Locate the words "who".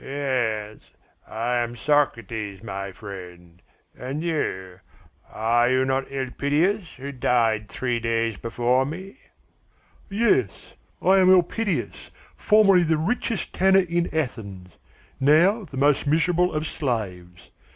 6.97-7.11